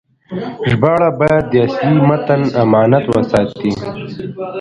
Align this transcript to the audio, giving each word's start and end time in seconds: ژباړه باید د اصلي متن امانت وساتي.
ژباړه 0.69 1.09
باید 1.19 1.43
د 1.47 1.53
اصلي 1.65 1.99
متن 2.09 2.41
امانت 2.63 3.05
وساتي. 3.09 3.71